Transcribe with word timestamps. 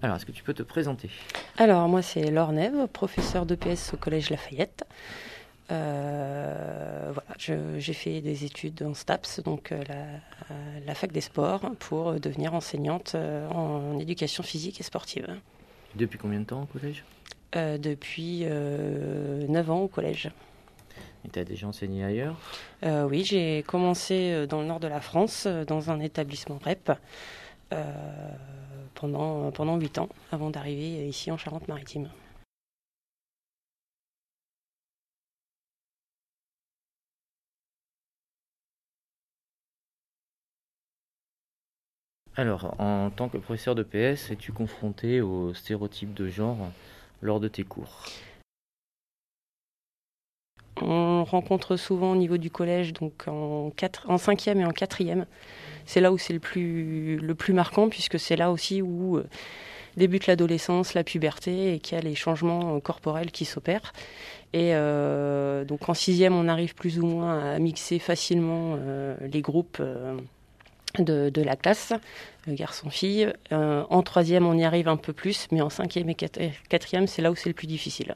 Alors, 0.00 0.16
est-ce 0.16 0.26
que 0.26 0.32
tu 0.32 0.44
peux 0.44 0.54
te 0.54 0.62
présenter? 0.62 1.10
Alors, 1.56 1.88
moi, 1.88 2.02
c'est 2.02 2.30
Laure 2.30 2.52
Neve, 2.52 2.86
professeure 2.92 3.46
d'EPS 3.46 3.94
au 3.94 3.96
Collège 3.96 4.30
Lafayette. 4.30 4.84
Euh, 5.70 7.12
voilà, 7.12 7.78
j'ai 7.78 7.92
fait 7.92 8.20
des 8.20 8.44
études 8.44 8.82
en 8.82 8.94
STAPS, 8.94 9.40
donc 9.42 9.72
euh, 9.72 9.82
la, 10.86 10.94
fac 10.94 11.12
des 11.12 11.20
sports, 11.20 11.72
pour 11.78 12.14
devenir 12.14 12.54
enseignante 12.54 13.12
euh, 13.14 13.48
en, 13.50 13.98
éducation 13.98 14.42
physique 14.42 14.80
et 14.80 14.82
sportive. 14.82 15.26
Depuis 15.96 16.18
combien 16.18 16.40
de 16.40 16.44
temps 16.44 16.62
au 16.62 16.66
collège? 16.66 17.04
Depuis 17.54 18.44
9 18.44 19.70
ans 19.70 19.80
au 19.80 19.88
collège. 19.88 20.30
Et 21.24 21.30
tu 21.30 21.38
as 21.38 21.44
déjà 21.44 21.66
enseigné 21.66 22.04
ailleurs? 22.04 22.36
Oui, 22.84 23.24
j'ai 23.24 23.64
commencé 23.66 24.46
dans 24.46 24.60
le 24.60 24.66
nord 24.66 24.80
de 24.80 24.86
la 24.86 25.00
France, 25.00 25.46
dans 25.66 25.90
un 25.90 25.98
établissement 25.98 26.58
REP 26.62 26.92
pendant, 28.98 29.50
pendant 29.52 29.76
8 29.78 29.98
ans 29.98 30.08
avant 30.32 30.50
d'arriver 30.50 31.06
ici 31.06 31.30
en 31.30 31.38
Charente-Maritime. 31.38 32.10
Alors, 42.36 42.74
en 42.80 43.10
tant 43.10 43.28
que 43.28 43.36
professeur 43.36 43.74
de 43.74 43.82
PS, 43.82 44.30
es-tu 44.30 44.52
confronté 44.52 45.20
aux 45.20 45.54
stéréotypes 45.54 46.14
de 46.14 46.28
genre 46.28 46.70
lors 47.20 47.40
de 47.40 47.48
tes 47.48 47.64
cours? 47.64 48.04
On 50.82 51.24
rencontre 51.24 51.76
souvent 51.76 52.12
au 52.12 52.16
niveau 52.16 52.36
du 52.36 52.50
collège, 52.50 52.92
donc 52.92 53.24
en, 53.26 53.70
4, 53.76 54.06
en 54.08 54.18
cinquième 54.18 54.60
et 54.60 54.64
en 54.64 54.70
quatrième. 54.70 55.26
C'est 55.86 56.00
là 56.00 56.12
où 56.12 56.18
c'est 56.18 56.32
le 56.34 56.40
plus, 56.40 57.52
marquant, 57.52 57.88
puisque 57.88 58.18
c'est 58.18 58.36
là 58.36 58.50
aussi 58.50 58.82
où 58.82 59.16
euh, 59.16 59.26
débute 59.96 60.26
l'adolescence, 60.26 60.94
la 60.94 61.02
puberté, 61.02 61.74
et 61.74 61.78
qu'il 61.78 61.96
y 61.96 62.00
a 62.00 62.04
les 62.04 62.14
changements 62.14 62.76
euh, 62.76 62.80
corporels 62.80 63.30
qui 63.30 63.44
s'opèrent. 63.44 63.92
Et 64.52 64.74
euh, 64.74 65.64
donc 65.64 65.88
en 65.88 65.94
sixième, 65.94 66.34
on 66.34 66.46
arrive 66.48 66.74
plus 66.74 66.98
ou 66.98 67.06
moins 67.06 67.54
à 67.54 67.58
mixer 67.58 67.98
facilement 67.98 68.78
les 69.20 69.42
groupes 69.42 69.82
de, 70.98 71.28
de, 71.28 71.42
la 71.42 71.54
classe, 71.54 71.92
garçon-fille. 72.46 73.32
en 73.50 74.02
troisième, 74.02 74.46
on 74.46 74.54
y 74.54 74.64
arrive 74.64 74.88
un 74.88 74.96
peu 74.96 75.12
plus, 75.12 75.48
mais 75.52 75.60
en 75.60 75.68
cinquième 75.68 76.08
et 76.08 76.14
quatrième, 76.14 77.06
c'est 77.06 77.20
là 77.20 77.30
où 77.30 77.36
c'est 77.36 77.50
le 77.50 77.54
plus 77.54 77.66
difficile. 77.66 78.14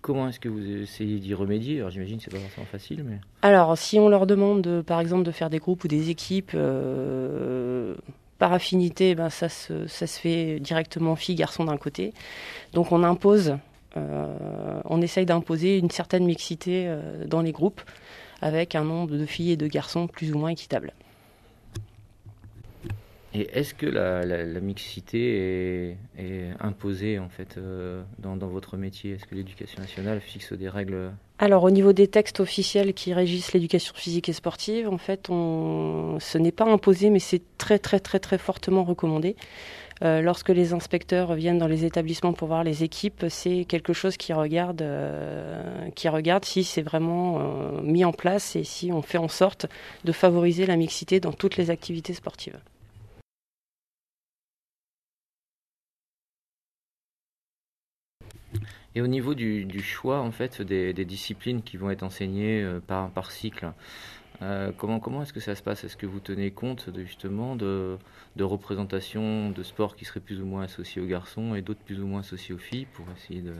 Comment 0.00 0.28
est-ce 0.28 0.40
que 0.40 0.48
vous 0.48 0.82
essayez 0.82 1.18
d'y 1.18 1.34
remédier? 1.34 1.78
Alors 1.78 1.90
j'imagine 1.90 2.18
que 2.18 2.24
c'est 2.24 2.30
pas 2.30 2.38
forcément 2.38 2.66
facile, 2.66 3.04
mais. 3.04 3.18
Alors 3.42 3.76
si 3.76 3.98
on 3.98 4.08
leur 4.08 4.26
demande, 4.26 4.82
par 4.82 5.00
exemple, 5.00 5.24
de 5.24 5.30
faire 5.30 5.50
des 5.50 5.58
groupes 5.58 5.84
ou 5.84 5.88
des 5.88 6.10
équipes 6.10 6.52
euh, 6.54 7.94
par 8.38 8.52
affinité, 8.52 9.14
ben 9.14 9.30
ça 9.30 9.48
se, 9.48 9.86
fait 10.06 10.60
directement 10.60 11.16
fille-garçon 11.16 11.64
d'un 11.64 11.76
côté. 11.76 12.12
Donc 12.72 12.92
on 12.92 13.02
impose, 13.02 13.56
euh, 13.96 14.80
on 14.84 15.00
essaye 15.00 15.26
d'imposer 15.26 15.78
une 15.78 15.90
certaine 15.90 16.24
mixité 16.24 16.84
euh, 16.86 17.24
dans 17.26 17.42
les 17.42 17.52
groupes 17.52 17.80
avec 18.42 18.74
un 18.74 18.84
nombre 18.84 19.16
de 19.16 19.26
filles 19.26 19.52
et 19.52 19.56
de 19.56 19.66
garçons 19.66 20.06
plus 20.06 20.32
ou 20.32 20.38
moins 20.38 20.50
équitable. 20.50 20.92
Et 23.36 23.48
est-ce 23.52 23.74
que 23.74 23.86
la, 23.86 24.60
mixité 24.60 25.96
est, 26.16 26.50
imposée 26.60 27.18
en 27.18 27.28
fait 27.28 27.56
euh, 27.58 28.02
dans, 28.18 28.36
votre 28.36 28.76
métier? 28.76 29.14
Est-ce 29.14 29.26
que 29.26 29.34
l'éducation 29.34 29.80
nationale 29.80 30.20
fixe 30.20 30.52
des 30.52 30.68
règles? 30.68 31.10
Alors 31.40 31.64
au 31.64 31.70
niveau 31.70 31.92
des 31.92 32.06
textes 32.06 32.38
officiels 32.38 32.94
qui 32.94 33.12
régissent 33.12 33.52
l'éducation 33.52 33.92
physique 33.96 34.28
et 34.28 34.32
sportive, 34.32 34.88
en 34.88 34.98
fait, 34.98 35.30
on, 35.30 36.18
ce 36.20 36.38
n'est 36.38 36.52
pas 36.52 36.64
imposé, 36.64 37.10
mais 37.10 37.18
c'est 37.18 37.42
très 37.58 37.80
très 37.80 37.98
très 37.98 38.20
très 38.20 38.38
fortement 38.38 38.84
recommandé. 38.84 39.34
Euh, 40.02 40.20
lorsque 40.20 40.50
les 40.50 40.72
inspecteurs 40.72 41.34
viennent 41.34 41.58
dans 41.58 41.68
les 41.68 41.84
établissements 41.84 42.34
pour 42.34 42.46
voir 42.46 42.62
les 42.62 42.84
équipes, 42.84 43.26
c'est 43.30 43.64
quelque 43.64 43.92
chose 43.92 44.16
qui 44.16 44.32
regarde, 44.32 44.82
euh, 44.82 45.88
qui 45.96 46.08
regarde 46.08 46.44
si 46.44 46.62
c'est 46.62 46.82
vraiment 46.82 47.40
mis 47.82 48.04
en 48.04 48.12
place 48.12 48.54
et 48.54 48.62
si 48.62 48.92
on 48.92 49.02
fait 49.02 49.18
en 49.18 49.28
sorte 49.28 49.66
de 50.04 50.12
favoriser 50.12 50.66
la 50.66 50.76
mixité 50.76 51.18
dans 51.18 51.32
toutes 51.32 51.56
les 51.56 51.70
activités 51.70 52.14
sportives. 52.14 52.60
Et 58.94 59.00
au 59.00 59.06
niveau 59.06 59.34
du, 59.34 59.82
choix 59.82 60.20
en 60.20 60.30
fait 60.30 60.62
des, 60.62 60.92
disciplines 61.04 61.62
qui 61.62 61.76
vont 61.76 61.90
être 61.90 62.02
enseignées 62.02 62.62
euh, 62.62 62.80
par, 62.80 63.10
par 63.10 63.32
cycle, 63.32 63.72
euh, 64.42 64.70
comment, 64.76 65.00
comment 65.00 65.22
est-ce 65.22 65.32
que 65.32 65.40
ça 65.40 65.54
se 65.54 65.62
passe? 65.62 65.84
Est-ce 65.84 65.96
que 65.96 66.06
vous 66.06 66.20
tenez 66.20 66.50
compte 66.50 66.90
justement 67.04 67.56
de, 67.56 67.96
de 68.36 68.44
représentations 68.44 69.50
de 69.50 69.62
sports 69.62 69.96
qui 69.96 70.04
seraient 70.04 70.20
plus 70.20 70.40
ou 70.40 70.46
moins 70.46 70.62
associés 70.62 71.02
aux 71.02 71.06
garçons 71.06 71.54
et 71.54 71.62
d'autres 71.62 71.82
plus 71.84 72.00
ou 72.00 72.06
moins 72.06 72.20
associés 72.20 72.54
aux 72.54 72.58
filles 72.58 72.86
pour 72.92 73.06
essayer 73.16 73.40
de... 73.40 73.54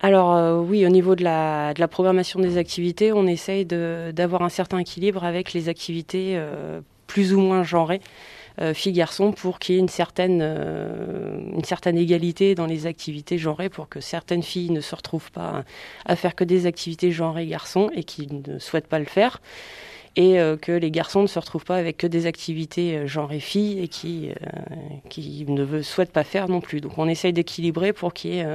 Alors 0.00 0.34
euh, 0.34 0.58
oui, 0.58 0.84
au 0.84 0.90
niveau 0.90 1.14
de 1.16 1.24
la, 1.24 1.72
de 1.72 1.80
la 1.80 1.88
programmation 1.88 2.40
des 2.40 2.58
activités, 2.58 3.12
on 3.12 3.26
essaye 3.26 3.64
d'avoir 3.64 4.42
un 4.42 4.50
certain 4.50 4.78
équilibre 4.78 5.24
avec 5.24 5.54
les 5.54 5.70
activités 5.70 6.38
plus 7.06 7.32
ou 7.32 7.40
moins 7.40 7.62
genrées. 7.62 8.00
Euh, 8.60 8.72
filles-garçons 8.72 9.32
pour 9.32 9.58
qu'il 9.58 9.74
y 9.74 9.78
ait 9.78 9.80
une 9.80 9.88
certaine, 9.88 10.38
euh, 10.40 11.38
une 11.52 11.64
certaine 11.64 11.98
égalité 11.98 12.54
dans 12.54 12.66
les 12.66 12.86
activités 12.86 13.36
genrées 13.36 13.68
pour 13.68 13.88
que 13.88 14.00
certaines 14.00 14.44
filles 14.44 14.70
ne 14.70 14.80
se 14.80 14.94
retrouvent 14.94 15.32
pas 15.32 15.64
à 16.04 16.14
faire 16.14 16.36
que 16.36 16.44
des 16.44 16.66
activités 16.66 17.10
genrées 17.10 17.48
garçons 17.48 17.90
et 17.94 18.04
qui 18.04 18.28
ne 18.28 18.60
souhaitent 18.60 18.86
pas 18.86 19.00
le 19.00 19.06
faire 19.06 19.40
et 20.14 20.38
euh, 20.38 20.56
que 20.56 20.70
les 20.70 20.92
garçons 20.92 21.22
ne 21.22 21.26
se 21.26 21.36
retrouvent 21.40 21.64
pas 21.64 21.74
avec 21.74 21.96
que 21.96 22.06
des 22.06 22.26
activités 22.26 23.08
genrées 23.08 23.40
filles 23.40 23.80
et 23.80 23.88
qui, 23.88 24.30
qui 25.10 25.44
ne 25.48 25.82
souhaitent 25.82 26.12
pas 26.12 26.22
faire 26.22 26.48
non 26.48 26.60
plus. 26.60 26.80
Donc 26.80 26.96
on 26.96 27.08
essaye 27.08 27.32
d'équilibrer 27.32 27.92
pour 27.92 28.14
qu'il 28.14 28.36
y, 28.36 28.46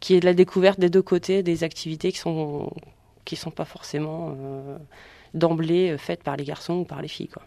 qu'il 0.00 0.14
y 0.14 0.16
ait 0.16 0.20
de 0.20 0.26
la 0.26 0.34
découverte 0.34 0.80
des 0.80 0.90
deux 0.90 1.02
côtés 1.02 1.44
des 1.44 1.62
activités 1.62 2.10
qui 2.10 2.18
sont 2.18 2.72
qui 3.24 3.36
sont 3.36 3.52
pas 3.52 3.64
forcément 3.64 4.36
d'emblée 5.34 5.96
faites 5.98 6.24
par 6.24 6.36
les 6.36 6.44
garçons 6.44 6.78
ou 6.78 6.84
par 6.84 7.00
les 7.00 7.06
filles. 7.06 7.28
Quoi. 7.28 7.44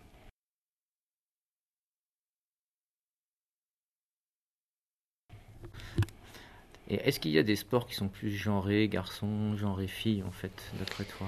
Est-ce 7.04 7.20
qu'il 7.20 7.32
y 7.32 7.40
a 7.40 7.44
des 7.44 7.56
sports 7.56 7.88
qui 7.88 7.96
sont 7.96 8.08
plus 8.08 8.32
genrés, 8.32 8.88
garçons, 8.88 9.56
genrés, 9.56 9.88
filles, 9.88 10.24
en 10.28 10.32
fait, 10.32 10.52
d'après 10.80 11.04
toi? 11.04 11.28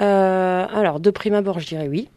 Euh, 0.00 0.66
Alors, 0.72 1.00
de 1.00 1.10
prime 1.10 1.34
abord, 1.34 1.60
je 1.60 1.66
dirais 1.66 1.88
oui. 1.88 2.08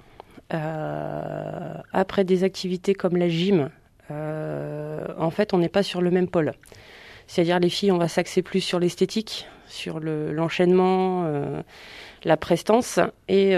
Euh, 0.54 1.74
après 1.92 2.24
des 2.24 2.44
activités 2.44 2.94
comme 2.94 3.18
la 3.18 3.28
gym, 3.28 3.70
euh, 4.12 5.06
en 5.18 5.30
fait, 5.30 5.54
on 5.54 5.58
n'est 5.58 5.70
pas 5.70 5.84
sur 5.84 6.02
le 6.02 6.12
même 6.12 6.28
pôle. 6.28 6.54
C'est-à-dire, 7.28 7.60
les 7.60 7.70
filles, 7.70 7.92
on 7.92 7.98
va 7.98 8.08
s'axer 8.08 8.42
plus 8.42 8.62
sur 8.62 8.80
l'esthétique, 8.80 9.48
sur 9.68 10.00
l'enchaînement, 10.00 11.30
la 12.24 12.38
prestance, 12.38 13.02
et 13.28 13.50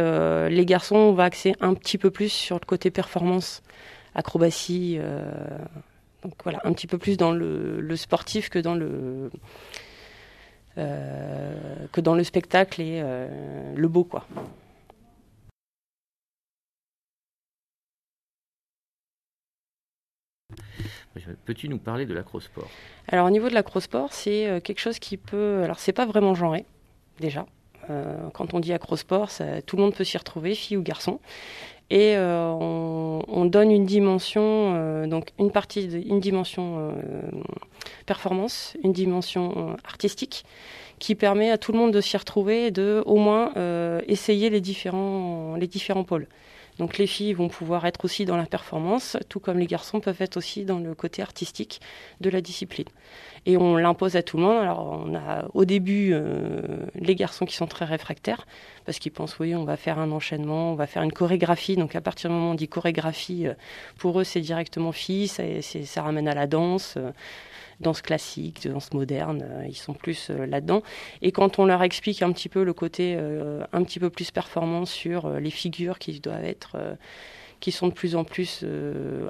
les 0.50 0.66
garçons, 0.66 0.96
on 0.96 1.14
va 1.14 1.26
axer 1.26 1.54
un 1.60 1.76
petit 1.76 2.00
peu 2.00 2.10
plus 2.10 2.30
sur 2.30 2.56
le 2.56 2.66
côté 2.66 2.90
performance, 2.90 3.62
acrobatie 4.16 5.00
donc 6.24 6.34
voilà, 6.44 6.60
un 6.64 6.74
petit 6.74 6.88
peu 6.88 6.98
plus 6.98 7.18
dans 7.18 7.32
le, 7.32 7.96
sportif 7.96 8.50
que 8.50 8.60
dans 8.60 8.76
le 8.76 9.32
euh, 10.78 11.88
que 11.92 12.02
dans 12.02 12.16
le 12.16 12.24
spectacle 12.24 12.82
et 12.82 13.02
euh, 13.04 13.74
le 13.76 13.88
beau 13.88 14.04
quoi. 14.04 14.26
Peux-tu 21.46 21.68
nous 21.68 21.80
parler 21.80 22.06
de 22.06 22.14
l'acrosport? 22.14 22.70
Alors 23.08 23.28
au 23.28 23.30
niveau 23.30 23.50
de 23.50 23.54
l'acrosport, 23.54 24.14
c'est 24.14 24.48
euh, 24.48 24.60
quelque 24.62 24.80
chose 24.80 25.00
qui 25.00 25.18
peut. 25.18 25.62
Alors 25.64 25.80
c'est 25.80 25.92
pas 25.92 26.06
vraiment 26.06 26.36
genré 26.36 26.66
déjà. 27.20 27.46
quand 28.34 28.54
on 28.54 28.60
dit 28.60 28.72
acrosport, 28.72 29.32
ça, 29.32 29.62
tout 29.62 29.76
le 29.76 29.82
monde 29.82 29.96
peut 29.96 30.04
s'y 30.04 30.18
retrouver, 30.18 30.54
fille 30.56 30.78
ou 30.78 30.84
garçon 30.84 31.20
et 31.90 32.16
euh, 32.16 32.52
on, 32.52 33.46
donne 33.46 33.72
une 33.72 33.86
dimension, 33.86 34.74
euh, 34.76 35.08
donc 35.08 35.30
une 35.40 35.52
partie, 35.52 35.90
une 36.08 36.20
dimension 36.20 36.78
euh, 36.78 36.92
performance, 38.06 38.78
une 38.84 38.94
dimension 38.94 39.76
artistique, 39.84 40.46
qui 41.00 41.16
permet 41.16 41.50
à 41.50 41.58
tout 41.58 41.72
le 41.72 41.80
monde 41.80 41.92
de 41.92 42.02
s'y 42.02 42.16
retrouver 42.18 42.68
et 42.68 42.72
de 42.72 43.02
au 43.06 43.16
moins 43.16 43.54
essayer 44.08 44.50
les 44.50 44.62
différents, 44.62 45.56
les 45.56 45.68
différents 45.68 46.04
pôles. 46.04 46.28
Donc 46.80 46.98
les 46.98 47.08
filles 47.08 47.34
vont 47.34 47.50
pouvoir 47.50 47.86
être 47.86 48.04
aussi 48.06 48.26
dans 48.26 48.38
la 48.38 48.46
performance, 48.46 49.18
tout 49.28 49.40
comme 49.40 49.60
les 49.60 49.68
garçons 49.68 50.00
peuvent 50.00 50.22
être 50.22 50.38
aussi 50.38 50.66
dans 50.66 50.80
le 50.80 50.96
côté 50.96 51.22
artistique 51.22 51.82
de 52.22 52.30
la 52.30 52.42
discipline. 52.42 52.88
et 53.46 53.58
on 53.58 53.76
l'impose 53.76 54.16
à 54.16 54.24
tout 54.24 54.38
le 54.38 54.44
monde. 54.44 54.58
Alors 54.58 55.04
on 55.06 55.14
a 55.16 55.46
au 55.54 55.66
début 55.66 56.16
les 56.96 57.16
garçons 57.16 57.46
qui 57.46 57.56
sont 57.56 57.68
très 57.68 57.86
réfractaires 57.86 58.48
parce 58.86 59.00
qu'ils 59.00 59.12
pensent 59.12 59.38
oui 59.40 59.54
on 59.56 59.66
va 59.66 59.78
faire 59.78 60.00
un 60.00 60.12
enchaînement, 60.12 60.72
on 60.72 60.76
va 60.76 60.88
faire 60.88 61.04
une 61.04 61.12
chorégraphie. 61.12 61.76
Donc 61.76 61.96
à 61.96 62.02
partir 62.02 62.30
du 62.30 62.36
moment 62.36 62.50
où 62.50 62.54
on 62.54 62.56
dit 62.56 62.68
chorégraphie, 62.68 63.48
pour 63.98 64.20
eux 64.20 64.24
c'est 64.24 64.42
directement 64.42 64.92
fille, 64.92 65.28
ça, 65.28 65.44
ça 65.62 66.02
ramène 66.02 66.28
à 66.28 66.34
la 66.34 66.48
danse 66.48 66.98
danse 67.80 68.02
classique, 68.02 68.68
danse 68.68 68.94
moderne, 68.94 69.44
euh, 69.44 69.66
ils 69.68 69.76
sont 69.76 69.94
plus 69.94 70.30
euh, 70.30 70.46
là-dedans. 70.46 70.84
Et 71.22 71.32
quand 71.32 71.60
on 71.60 71.66
leur 71.66 71.84
explique 71.84 72.22
un 72.22 72.32
petit 72.32 72.50
peu 72.50 72.64
le 72.64 72.74
côté 72.74 73.16
euh, 73.18 73.64
un 73.72 73.84
petit 73.84 74.00
peu 74.00 74.10
plus 74.10 74.32
performant 74.32 74.86
sur 74.86 75.30
les 75.40 75.52
figures 75.52 76.00
qui 76.00 76.20
doivent 76.20 76.46
être, 76.46 76.78
qui 77.60 77.72
sont 77.72 77.88
de 77.88 77.94
plus 77.94 78.16
en 78.16 78.24
plus 78.24 78.66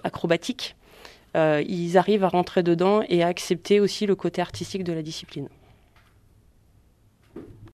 acrobatiques, 0.03 0.75
ils 1.35 1.97
arrivent 1.97 2.23
à 2.23 2.29
rentrer 2.29 2.63
dedans 2.63 3.01
et 3.07 3.23
à 3.23 3.27
accepter 3.27 3.79
aussi 3.79 4.05
le 4.05 4.15
côté 4.15 4.41
artistique 4.41 4.83
de 4.83 4.93
la 4.93 5.01
discipline. 5.01 5.47